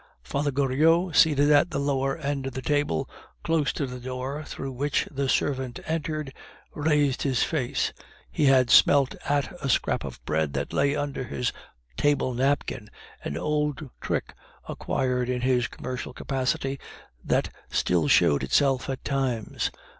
Father 0.23 0.49
Goriot, 0.51 1.15
seated 1.15 1.51
at 1.51 1.69
the 1.69 1.77
lower 1.79 2.17
end 2.17 2.47
of 2.47 2.53
the 2.55 2.61
table, 2.63 3.07
close 3.43 3.71
to 3.73 3.85
the 3.85 3.99
door 3.99 4.43
through 4.43 4.71
which 4.71 5.07
the 5.11 5.29
servant 5.29 5.79
entered, 5.85 6.33
raised 6.73 7.21
his 7.21 7.43
face; 7.43 7.93
he 8.31 8.45
had 8.45 8.71
smelt 8.71 9.13
at 9.29 9.53
a 9.63 9.69
scrap 9.69 10.03
of 10.03 10.19
bread 10.25 10.53
that 10.53 10.73
lay 10.73 10.95
under 10.95 11.23
his 11.25 11.53
table 11.97 12.33
napkin, 12.33 12.89
an 13.23 13.37
old 13.37 13.91
trick 14.01 14.33
acquired 14.67 15.29
in 15.29 15.41
his 15.41 15.67
commercial 15.67 16.13
capacity, 16.15 16.79
that 17.23 17.53
still 17.69 18.07
showed 18.07 18.41
itself 18.41 18.89
at 18.89 19.03
times. 19.05 19.69